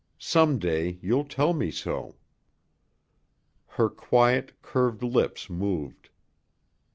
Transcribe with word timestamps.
Some 0.17 0.57
day 0.57 0.97
you'll 1.03 1.25
tell 1.25 1.53
me 1.53 1.69
so." 1.69 2.15
Her 3.77 3.87
quiet, 3.87 4.59
curved 4.63 5.03
lips 5.03 5.47
moved. 5.47 6.09